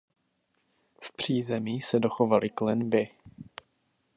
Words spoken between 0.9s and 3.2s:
V přízemí se dochovaly klenby.